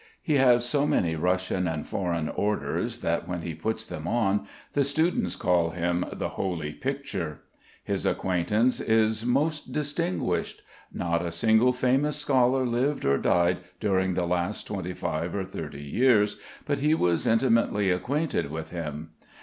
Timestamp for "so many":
0.67-1.15